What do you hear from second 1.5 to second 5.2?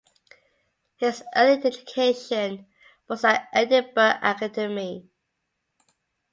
education was at Edinburgh Academy.